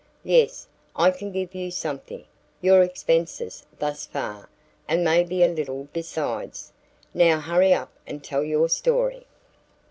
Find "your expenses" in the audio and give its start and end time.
2.59-3.67